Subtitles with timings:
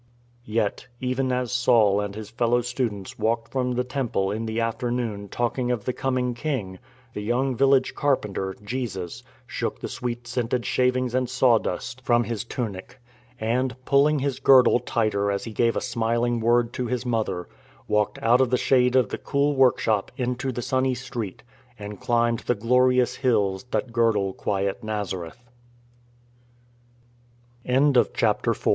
[0.47, 5.27] Yet, even as Saul and his fellow students walked from the Temple in the afternoon
[5.29, 6.79] talking of the coming King,
[7.13, 12.33] the young village Carpenter, Jesus, shook the sweet scented shavings and sawdust from THE GOLDEN
[12.33, 12.43] AGE 59 His
[12.75, 12.99] tunic,
[13.39, 17.47] and— pulling His girdle tighter as He gave a smiling word to His mother—
[17.87, 21.43] walked out of the shade of the cool workshop into the sunny street,
[21.77, 25.29] and climbed the glorious hills "that girdle quiet N